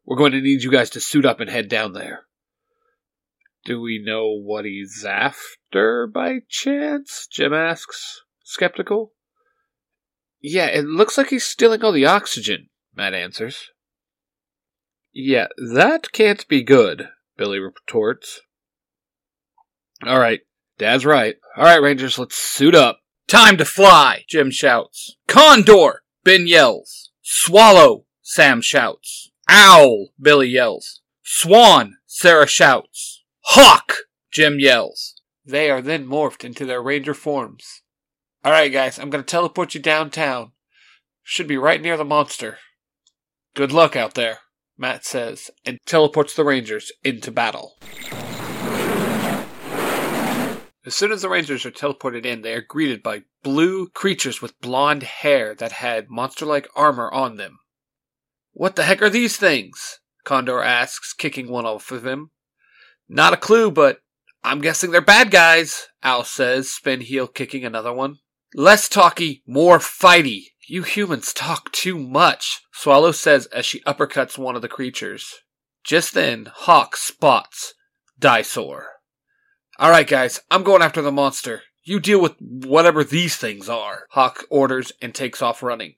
We're 0.06 0.18
going 0.18 0.32
to 0.34 0.42
need 0.42 0.64
you 0.64 0.72
guys 0.72 0.90
to 0.92 1.02
suit 1.02 1.26
up 1.26 1.40
and 1.40 1.50
head 1.50 1.68
down 1.68 1.94
there. 1.94 2.26
Do 3.66 3.82
we 3.82 4.04
know 4.04 4.28
what 4.28 4.66
he's 4.66 5.06
after 5.08 6.06
by 6.06 6.40
chance? 6.48 7.28
Jim 7.32 7.54
asks, 7.54 8.22
skeptical. 8.44 9.14
Yeah, 10.42 10.68
it 10.68 10.86
looks 10.86 11.18
like 11.18 11.30
he's 11.30 11.46
stealing 11.46 11.84
all 11.84 11.94
the 11.94 12.06
oxygen, 12.06 12.70
Matt 12.96 13.14
answers. 13.14 13.72
Yeah, 15.14 15.48
that 15.58 16.12
can't 16.12 16.48
be 16.48 16.64
good, 16.64 17.10
Billy 17.38 17.60
retorts. 17.60 18.42
All 20.06 20.20
right, 20.20 20.42
Dad's 20.78 21.06
right. 21.06 21.36
All 21.56 21.64
right, 21.64 21.82
Rangers, 21.82 22.18
let's 22.18 22.36
suit 22.36 22.76
up. 22.76 23.00
Time 23.28 23.58
to 23.58 23.66
fly, 23.66 24.26
Jim 24.28 24.50
shouts. 24.50 25.16
Condor, 25.28 26.02
Ben 26.24 26.48
yells. 26.48 27.12
Swallow, 27.22 28.06
Sam 28.22 28.62
shouts. 28.62 29.32
Owl, 29.48 30.10
Billy 30.20 30.50
yells. 30.50 31.02
Swan, 31.22 31.98
Sarah 32.06 32.48
shouts. 32.48 33.24
Hawk, 33.42 33.94
Jim 34.32 34.60
yells. 34.60 35.22
They 35.46 35.70
are 35.70 35.82
then 35.82 36.08
morphed 36.08 36.44
into 36.44 36.66
their 36.66 36.82
ranger 36.82 37.14
forms. 37.14 37.82
All 38.44 38.52
right, 38.52 38.72
guys, 38.72 38.98
I'm 38.98 39.10
going 39.10 39.24
to 39.24 39.30
teleport 39.30 39.74
you 39.74 39.82
downtown. 39.82 40.52
Should 41.22 41.48
be 41.48 41.58
right 41.58 41.82
near 41.82 41.98
the 41.98 42.04
monster. 42.04 42.58
Good 43.56 43.72
luck 43.72 43.96
out 43.96 44.16
there, 44.16 44.40
Matt 44.78 45.06
says, 45.06 45.52
and 45.66 45.80
teleports 45.86 46.36
the 46.36 46.44
Rangers 46.44 46.92
into 47.04 47.32
battle. 47.32 47.76
As 50.86 50.94
soon 50.94 51.12
as 51.14 51.22
the 51.22 51.30
Rangers 51.30 51.66
are 51.66 51.72
teleported 51.72 52.26
in, 52.26 52.42
they 52.42 52.54
are 52.54 52.62
greeted 52.62 53.02
by 53.02 53.24
blue 53.42 53.88
creatures 53.88 54.42
with 54.42 54.60
blonde 54.60 55.04
hair 55.04 55.56
that 55.56 55.72
had 55.72 56.10
monster 56.10 56.46
like 56.46 56.68
armor 56.76 57.10
on 57.12 57.38
them. 57.38 57.60
What 58.52 58.76
the 58.76 58.84
heck 58.84 59.02
are 59.02 59.10
these 59.10 59.38
things? 59.38 60.00
Condor 60.26 60.62
asks, 60.62 61.14
kicking 61.14 61.50
one 61.50 61.66
off 61.66 61.92
of 61.92 62.06
him. 62.06 62.32
Not 63.08 63.34
a 63.34 63.38
clue, 63.38 63.72
but 63.72 64.00
I'm 64.44 64.60
guessing 64.60 64.92
they're 64.92 65.02
bad 65.02 65.32
guys, 65.32 65.88
Owl 66.04 66.26
says, 66.26 66.70
spin 66.70 67.02
heel 67.02 67.28
kicking 67.28 67.64
another 67.64 67.94
one. 67.94 68.18
Less 68.54 68.90
talky, 68.90 69.42
more 69.48 69.80
fighty. 69.80 70.48
You 70.68 70.84
humans 70.84 71.34
talk 71.34 71.72
too 71.74 72.00
much, 72.00 72.62
Swallow 72.72 73.12
says 73.12 73.48
as 73.48 73.66
she 73.66 73.82
uppercuts 73.82 74.38
one 74.38 74.56
of 74.56 74.62
the 74.62 74.70
creatures. 74.70 75.42
Just 75.84 76.14
then, 76.14 76.50
Hawk 76.54 76.96
spots 76.96 77.74
Dinosaur. 78.18 78.88
Alright, 79.78 80.08
guys, 80.08 80.40
I'm 80.50 80.64
going 80.64 80.82
after 80.82 81.02
the 81.02 81.12
monster. 81.12 81.64
You 81.84 82.00
deal 82.00 82.22
with 82.22 82.36
whatever 82.40 83.04
these 83.04 83.36
things 83.36 83.68
are, 83.68 84.08
Hawk 84.12 84.46
orders 84.50 84.94
and 85.02 85.14
takes 85.14 85.42
off 85.42 85.62
running. 85.62 85.96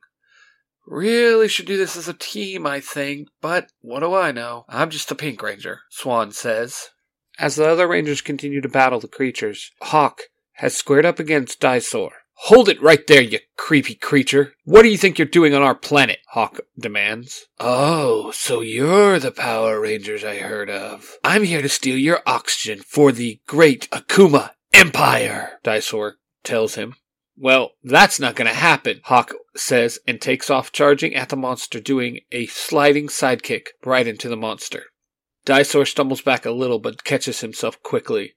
Really 0.88 1.48
should 1.48 1.68
do 1.68 1.78
this 1.78 1.96
as 1.96 2.08
a 2.08 2.14
team, 2.14 2.66
I 2.66 2.80
think, 2.80 3.28
but 3.42 3.72
what 3.82 4.00
do 4.00 4.16
I 4.16 4.32
know? 4.32 4.66
I'm 4.68 4.90
just 4.90 5.12
a 5.12 5.16
Pink 5.16 5.44
Ranger, 5.44 5.82
Swan 5.92 6.32
says. 6.32 6.90
As 7.38 7.56
the 7.56 7.70
other 7.70 7.88
Rangers 7.88 8.22
continue 8.22 8.62
to 8.62 8.70
battle 8.70 9.00
the 9.00 9.08
creatures, 9.08 9.70
Hawk 9.82 10.22
has 10.54 10.76
squared 10.76 11.06
up 11.06 11.20
against 11.20 11.60
Dinosaur. 11.60 12.12
Hold 12.40 12.70
it 12.70 12.82
right 12.82 13.06
there, 13.08 13.22
you 13.22 13.40
creepy 13.58 13.96
creature. 13.96 14.54
What 14.66 14.84
do 14.84 14.90
you 14.90 14.98
think 14.98 15.18
you're 15.18 15.26
doing 15.26 15.54
on 15.54 15.62
our 15.62 15.74
planet? 15.74 16.20
Hawk 16.30 16.60
demands. 16.78 17.48
Oh, 17.60 18.32
so 18.32 18.62
you're 18.62 19.20
the 19.20 19.32
Power 19.32 19.80
Rangers 19.80 20.24
I 20.24 20.38
heard 20.38 20.70
of. 20.70 21.18
I'm 21.24 21.44
here 21.44 21.62
to 21.62 21.70
steal 21.70 21.98
your 21.98 22.22
oxygen 22.28 22.82
for 22.86 23.12
the 23.12 23.40
great 23.48 23.90
Akuma 23.90 24.52
Empire, 24.74 25.60
Dinosaur 25.64 26.16
tells 26.44 26.76
him. 26.76 26.96
Well, 27.38 27.72
that's 27.84 28.20
not 28.20 28.36
to 28.36 28.46
happen, 28.46 29.02
Hawk 29.06 29.34
says 29.56 30.00
and 30.08 30.22
takes 30.22 30.50
off 30.50 30.72
charging 30.72 31.16
at 31.16 31.30
the 31.30 31.36
monster, 31.36 31.80
doing 31.80 32.20
a 32.32 32.46
sliding 32.48 33.08
sidekick 33.08 33.68
right 33.84 34.08
into 34.08 34.30
the 34.30 34.38
monster. 34.38 34.84
Dinosaur 35.46 35.86
stumbles 35.86 36.22
back 36.22 36.46
a 36.46 36.52
little 36.52 36.80
but 36.80 37.04
catches 37.04 37.42
himself 37.42 37.82
quickly. 37.84 38.36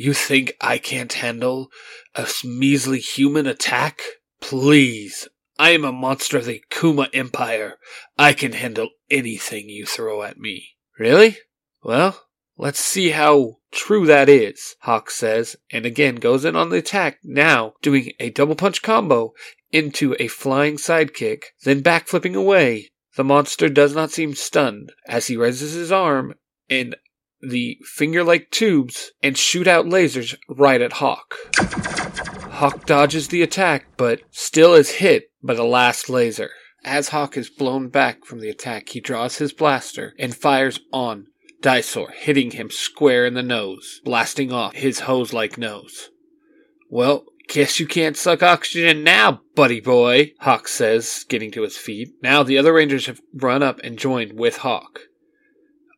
You 0.00 0.14
think 0.14 0.52
I 0.60 0.78
can't 0.78 1.12
handle 1.12 1.72
a 2.14 2.28
measly 2.44 3.00
human 3.00 3.48
attack? 3.48 4.00
Please. 4.40 5.26
I 5.58 5.70
am 5.70 5.84
a 5.84 5.90
monster 5.90 6.38
of 6.38 6.44
the 6.44 6.62
Kuma 6.70 7.08
Empire. 7.12 7.78
I 8.16 8.32
can 8.32 8.52
handle 8.52 8.90
anything 9.10 9.68
you 9.68 9.86
throw 9.86 10.22
at 10.22 10.38
me. 10.38 10.76
Really? 11.00 11.38
Well, 11.82 12.28
let's 12.56 12.78
see 12.78 13.10
how 13.10 13.56
true 13.72 14.06
that 14.06 14.28
is, 14.28 14.76
Hawk 14.82 15.10
says, 15.10 15.56
and 15.72 15.84
again 15.84 16.14
goes 16.14 16.44
in 16.44 16.54
on 16.54 16.70
the 16.70 16.76
attack, 16.76 17.18
now 17.24 17.74
doing 17.82 18.12
a 18.20 18.30
double 18.30 18.54
punch 18.54 18.82
combo 18.82 19.34
into 19.72 20.14
a 20.20 20.28
flying 20.28 20.76
sidekick, 20.76 21.42
then 21.64 21.82
backflipping 21.82 22.36
away. 22.36 22.92
The 23.16 23.24
monster 23.24 23.68
does 23.68 23.96
not 23.96 24.12
seem 24.12 24.36
stunned 24.36 24.92
as 25.08 25.26
he 25.26 25.36
raises 25.36 25.72
his 25.72 25.90
arm 25.90 26.34
and 26.70 26.94
the 27.42 27.78
finger 27.84 28.24
like 28.24 28.50
tubes 28.50 29.12
and 29.22 29.36
shoot 29.36 29.66
out 29.66 29.86
lasers 29.86 30.36
right 30.48 30.80
at 30.80 30.94
Hawk. 30.94 31.36
Hawk 32.52 32.86
dodges 32.86 33.28
the 33.28 33.42
attack, 33.42 33.86
but 33.96 34.20
still 34.30 34.74
is 34.74 34.90
hit 34.96 35.30
by 35.42 35.54
the 35.54 35.64
last 35.64 36.08
laser. 36.10 36.50
As 36.84 37.10
Hawk 37.10 37.36
is 37.36 37.50
blown 37.50 37.88
back 37.88 38.24
from 38.24 38.40
the 38.40 38.48
attack, 38.48 38.88
he 38.88 39.00
draws 39.00 39.38
his 39.38 39.52
blaster 39.52 40.14
and 40.18 40.34
fires 40.34 40.80
on 40.92 41.26
Dysor, 41.60 42.12
hitting 42.12 42.52
him 42.52 42.70
square 42.70 43.26
in 43.26 43.34
the 43.34 43.42
nose, 43.42 44.00
blasting 44.04 44.52
off 44.52 44.74
his 44.74 45.00
hose 45.00 45.32
like 45.32 45.58
nose. 45.58 46.10
Well, 46.88 47.26
guess 47.48 47.80
you 47.80 47.86
can't 47.86 48.16
suck 48.16 48.42
oxygen 48.42 49.02
now, 49.02 49.40
buddy 49.54 49.80
boy, 49.80 50.34
Hawk 50.40 50.68
says, 50.68 51.24
getting 51.28 51.50
to 51.52 51.62
his 51.62 51.76
feet. 51.76 52.10
Now 52.22 52.42
the 52.42 52.58
other 52.58 52.72
Rangers 52.72 53.06
have 53.06 53.20
run 53.34 53.62
up 53.62 53.80
and 53.82 53.98
joined 53.98 54.38
with 54.38 54.58
Hawk. 54.58 55.00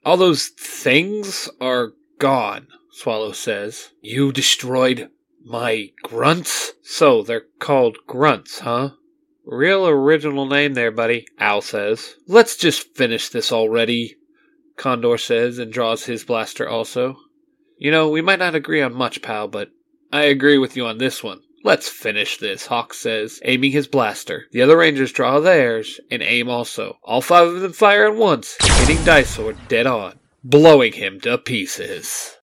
All 0.04 0.16
those 0.16 0.48
things 0.48 1.48
are 1.60 1.92
gone, 2.18 2.68
Swallow 2.90 3.32
says. 3.32 3.90
You 4.00 4.32
destroyed 4.32 5.10
my 5.44 5.90
grunts? 6.02 6.72
So 6.82 7.22
they're 7.22 7.46
called 7.58 7.98
grunts, 8.06 8.60
huh? 8.60 8.90
Real 9.44 9.86
original 9.86 10.46
name 10.46 10.74
there, 10.74 10.90
buddy, 10.90 11.26
Owl 11.38 11.60
says. 11.60 12.14
Let's 12.26 12.56
just 12.56 12.94
finish 12.94 13.28
this 13.28 13.52
already, 13.52 14.16
Condor 14.76 15.18
says 15.18 15.58
and 15.58 15.72
draws 15.72 16.04
his 16.04 16.24
blaster 16.24 16.68
also. 16.68 17.16
You 17.76 17.90
know, 17.90 18.08
we 18.08 18.22
might 18.22 18.38
not 18.38 18.54
agree 18.54 18.82
on 18.82 18.94
much, 18.94 19.22
pal, 19.22 19.48
but 19.48 19.70
I 20.12 20.22
agree 20.24 20.58
with 20.58 20.76
you 20.76 20.86
on 20.86 20.98
this 20.98 21.22
one. 21.22 21.40
Let's 21.62 21.90
finish 21.90 22.38
this, 22.38 22.66
Hawk 22.68 22.94
says, 22.94 23.38
aiming 23.44 23.72
his 23.72 23.86
blaster. 23.86 24.46
The 24.50 24.62
other 24.62 24.78
Rangers 24.78 25.12
draw 25.12 25.40
theirs 25.40 26.00
and 26.10 26.22
aim 26.22 26.48
also. 26.48 26.96
All 27.04 27.20
five 27.20 27.48
of 27.48 27.60
them 27.60 27.74
fire 27.74 28.06
at 28.06 28.16
once, 28.16 28.56
hitting 28.78 28.96
Dysor 29.04 29.54
dead 29.68 29.86
on, 29.86 30.18
blowing 30.42 30.94
him 30.94 31.20
to 31.20 31.36
pieces. 31.36 32.38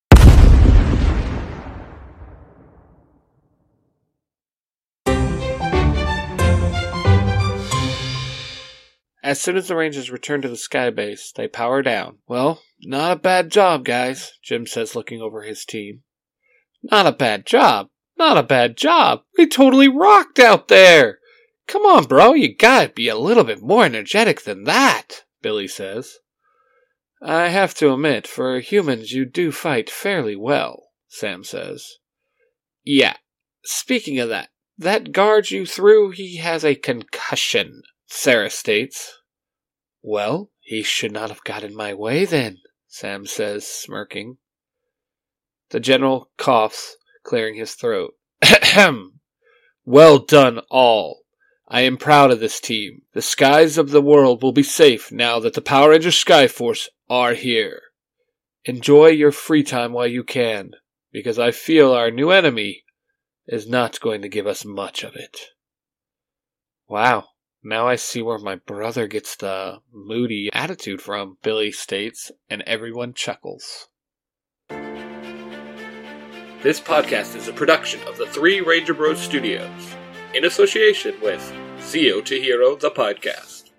As 9.24 9.40
soon 9.40 9.56
as 9.56 9.66
the 9.66 9.74
Rangers 9.74 10.12
return 10.12 10.42
to 10.42 10.48
the 10.48 10.56
sky 10.56 10.90
base, 10.90 11.32
they 11.32 11.48
power 11.48 11.82
down. 11.82 12.18
Well, 12.28 12.62
not 12.82 13.12
a 13.12 13.20
bad 13.20 13.50
job, 13.50 13.84
guys, 13.84 14.34
Jim 14.44 14.64
says, 14.64 14.94
looking 14.94 15.20
over 15.20 15.42
his 15.42 15.64
team. 15.64 16.02
Not 16.84 17.08
a 17.08 17.12
bad 17.12 17.44
job. 17.44 17.88
Not 18.18 18.36
a 18.36 18.42
bad 18.42 18.76
job. 18.76 19.22
We 19.36 19.46
totally 19.46 19.88
rocked 19.88 20.38
out 20.38 20.68
there. 20.68 21.18
Come 21.68 21.82
on, 21.82 22.04
bro, 22.04 22.34
you 22.34 22.54
gotta 22.54 22.88
be 22.88 23.08
a 23.08 23.16
little 23.16 23.44
bit 23.44 23.62
more 23.62 23.84
energetic 23.84 24.42
than 24.42 24.64
that, 24.64 25.24
Billy 25.40 25.68
says. 25.68 26.18
I 27.22 27.48
have 27.48 27.74
to 27.74 27.92
admit, 27.92 28.26
for 28.26 28.60
humans, 28.60 29.12
you 29.12 29.24
do 29.24 29.52
fight 29.52 29.90
fairly 29.90 30.34
well, 30.34 30.90
Sam 31.08 31.44
says. 31.44 31.98
Yeah, 32.84 33.16
speaking 33.64 34.18
of 34.18 34.28
that, 34.30 34.48
that 34.78 35.12
guard 35.12 35.50
you 35.50 35.66
threw, 35.66 36.10
he 36.10 36.36
has 36.36 36.64
a 36.64 36.74
concussion, 36.74 37.82
Sarah 38.06 38.50
states. 38.50 39.18
Well, 40.02 40.50
he 40.60 40.82
should 40.82 41.12
not 41.12 41.28
have 41.28 41.44
got 41.44 41.64
in 41.64 41.74
my 41.74 41.92
way 41.92 42.24
then, 42.24 42.58
Sam 42.86 43.26
says, 43.26 43.66
smirking. 43.66 44.38
The 45.70 45.80
general 45.80 46.30
coughs, 46.38 46.96
clearing 47.22 47.56
his 47.56 47.74
throat. 47.74 48.14
Ahem! 48.42 49.20
well 49.84 50.18
done, 50.18 50.60
all. 50.70 51.22
I 51.68 51.82
am 51.82 51.98
proud 51.98 52.30
of 52.30 52.40
this 52.40 52.60
team. 52.60 53.02
The 53.12 53.22
skies 53.22 53.76
of 53.76 53.90
the 53.90 54.00
world 54.00 54.42
will 54.42 54.52
be 54.52 54.62
safe 54.62 55.12
now 55.12 55.38
that 55.40 55.54
the 55.54 55.60
Power 55.60 55.90
Rangers 55.90 56.22
Skyforce 56.22 56.88
are 57.10 57.34
here. 57.34 57.82
Enjoy 58.64 59.08
your 59.08 59.32
free 59.32 59.62
time 59.62 59.92
while 59.92 60.06
you 60.06 60.24
can, 60.24 60.72
because 61.12 61.38
I 61.38 61.50
feel 61.50 61.92
our 61.92 62.10
new 62.10 62.30
enemy 62.30 62.84
is 63.46 63.68
not 63.68 64.00
going 64.00 64.22
to 64.22 64.28
give 64.28 64.46
us 64.46 64.64
much 64.64 65.02
of 65.02 65.14
it. 65.14 65.38
Wow, 66.88 67.28
now 67.62 67.86
I 67.86 67.96
see 67.96 68.22
where 68.22 68.38
my 68.38 68.54
brother 68.54 69.06
gets 69.06 69.36
the 69.36 69.80
moody 69.92 70.48
attitude 70.52 71.02
from, 71.02 71.36
Billy 71.42 71.72
states, 71.72 72.30
and 72.48 72.62
everyone 72.62 73.14
chuckles. 73.14 73.88
This 76.60 76.80
podcast 76.80 77.36
is 77.36 77.46
a 77.46 77.52
production 77.52 78.00
of 78.08 78.18
the 78.18 78.26
Three 78.26 78.60
Ranger 78.60 78.92
Bros 78.92 79.20
Studios, 79.20 79.94
in 80.34 80.44
association 80.44 81.14
with 81.22 81.40
Zeo 81.78 82.24
to 82.24 82.40
Hero, 82.40 82.74
the 82.74 82.90
podcast. 82.90 83.70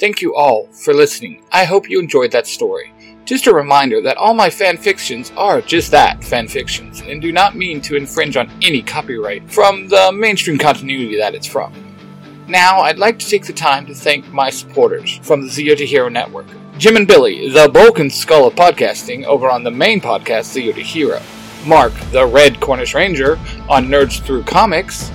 Thank 0.00 0.20
you 0.20 0.34
all 0.34 0.66
for 0.72 0.92
listening. 0.92 1.44
I 1.52 1.64
hope 1.64 1.88
you 1.88 2.00
enjoyed 2.00 2.32
that 2.32 2.48
story. 2.48 2.92
Just 3.24 3.46
a 3.46 3.54
reminder 3.54 4.02
that 4.02 4.16
all 4.16 4.34
my 4.34 4.50
fan 4.50 4.76
fictions 4.76 5.30
are 5.36 5.60
just 5.60 5.92
that, 5.92 6.24
fan 6.24 6.48
fictions, 6.48 7.00
and 7.02 7.22
do 7.22 7.30
not 7.30 7.54
mean 7.54 7.80
to 7.82 7.94
infringe 7.94 8.36
on 8.36 8.50
any 8.60 8.82
copyright 8.82 9.48
from 9.48 9.86
the 9.86 10.10
mainstream 10.10 10.58
continuity 10.58 11.16
that 11.16 11.36
it's 11.36 11.46
from. 11.46 11.72
Now, 12.48 12.80
I'd 12.80 12.98
like 12.98 13.20
to 13.20 13.28
take 13.28 13.46
the 13.46 13.52
time 13.52 13.86
to 13.86 13.94
thank 13.94 14.26
my 14.32 14.50
supporters 14.50 15.18
from 15.22 15.42
the 15.42 15.46
Zeo 15.46 15.76
to 15.76 15.86
Hero 15.86 16.08
Network. 16.08 16.48
Jim 16.76 16.96
and 16.96 17.06
Billy, 17.06 17.48
the 17.50 17.68
bulk 17.68 18.00
and 18.00 18.12
skull 18.12 18.48
of 18.48 18.56
podcasting, 18.56 19.24
over 19.26 19.48
on 19.48 19.62
the 19.62 19.70
main 19.70 20.00
podcast, 20.00 20.52
Zeo 20.52 20.74
to 20.74 20.82
Hero. 20.82 21.22
Mark, 21.64 21.92
the 22.10 22.26
Red 22.26 22.58
Cornish 22.58 22.94
Ranger, 22.94 23.38
on 23.68 23.86
Nerds 23.86 24.20
Through 24.20 24.42
Comics. 24.42 25.12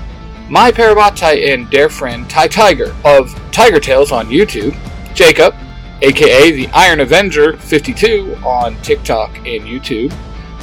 My 0.50 0.72
Parabatai 0.72 1.54
and 1.54 1.70
dear 1.70 1.90
friend 1.90 2.30
Ty 2.30 2.48
Tiger 2.48 2.96
of 3.04 3.36
Tiger 3.52 3.82
Tales 3.82 4.14
on 4.14 4.28
YouTube. 4.28 4.74
Jacob, 5.14 5.54
aka 6.02 6.50
the 6.52 6.68
Iron 6.70 7.02
Avenger 7.02 7.58
52 7.58 8.38
on 8.46 8.82
TikTok 8.82 9.36
and 9.40 9.64
YouTube. 9.64 10.14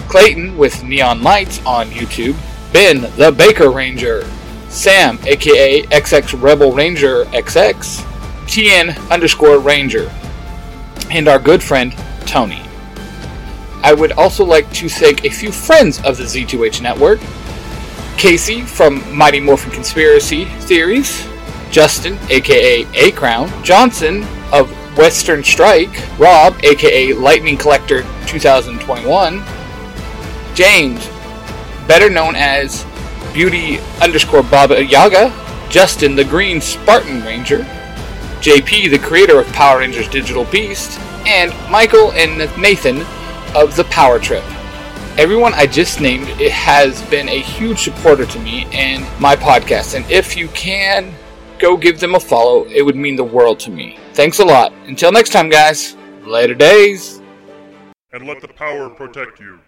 Clayton 0.09 0.57
with 0.57 0.83
Neon 0.83 1.23
Lights 1.23 1.61
on 1.67 1.89
YouTube. 1.89 2.37
Ben, 2.73 3.03
the 3.17 3.31
Baker 3.37 3.71
Ranger. 3.71 4.25
Sam, 4.71 5.19
aka 5.27 5.83
XX 5.83 6.43
Rebel 6.43 6.73
Ranger 6.73 7.27
XX. 7.27 8.03
TN 8.47 9.11
underscore 9.11 9.59
Ranger. 9.59 10.11
And 11.11 11.29
our 11.29 11.39
good 11.39 11.63
friend 11.63 11.95
Tony. 12.27 12.63
I 13.83 13.93
would 13.93 14.13
also 14.13 14.45
like 14.45 14.71
to 14.73 14.89
thank 14.89 15.25
a 15.25 15.31
few 15.31 15.53
friends 15.53 16.03
of 16.03 16.17
the 16.17 16.25
Z2H 16.25 16.83
network 16.83 17.21
Casey 18.17 18.63
from 18.63 19.17
Mighty 19.17 19.41
Morphin 19.41 19.71
Conspiracy 19.71 20.47
Theories, 20.63 21.29
Justin, 21.71 22.19
aka 22.31 22.87
A 22.95 23.13
Crown, 23.13 23.51
Johnson 23.63 24.25
of 24.53 24.71
Western 24.97 25.45
Strike, 25.45 25.95
Rob, 26.19 26.59
aka 26.65 27.13
Lightning 27.13 27.59
Collector 27.59 28.03
2021, 28.27 29.43
James, 30.55 31.07
better 31.87 32.09
known 32.09 32.35
as 32.35 32.87
Beauty 33.35 33.79
underscore 34.01 34.43
Baba 34.43 34.83
Yaga, 34.83 35.31
Justin 35.69 36.17
the 36.17 36.25
Green 36.25 36.61
Spartan 36.61 37.23
Ranger, 37.23 37.67
JP 38.47 38.93
the 38.93 38.99
creator 39.01 39.41
of 39.41 39.47
Power 39.49 39.81
Rangers 39.81 40.09
Digital 40.09 40.45
Beast, 40.45 41.01
and 41.27 41.53
Michael 41.69 42.13
and 42.13 42.39
Nathan 42.57 43.01
of 43.57 43.75
the 43.75 43.83
Power 43.91 44.21
Trip. 44.21 44.45
Everyone 45.19 45.53
I 45.53 45.67
just 45.67 46.01
named 46.01 46.29
it 46.41 46.53
has 46.53 47.03
been 47.11 47.29
a 47.29 47.41
huge 47.41 47.81
supporter 47.81 48.25
to 48.25 48.39
me 48.39 48.67
and 48.71 49.03
my 49.21 49.35
podcast, 49.35 49.97
and 49.97 50.09
if 50.09 50.37
you 50.37 50.47
can 50.51 51.13
go 51.59 51.77
give 51.77 51.99
them 51.99 52.15
a 52.15 52.21
follow, 52.21 52.67
it 52.67 52.83
would 52.83 52.95
mean 52.95 53.17
the 53.17 53.25
world 53.25 53.59
to 53.59 53.71
me. 53.73 53.99
Thanks 54.13 54.39
a 54.39 54.45
lot. 54.45 54.73
Until 54.85 55.11
next 55.11 55.31
time, 55.31 55.49
guys. 55.49 55.97
Later 56.23 56.55
days. 56.55 57.21
and 58.13 58.29
let 58.29 58.41
the 58.41 58.47
power 58.47 58.89
protect 58.89 59.41
you. 59.41 59.59